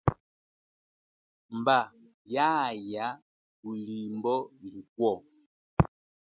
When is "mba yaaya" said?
1.57-3.07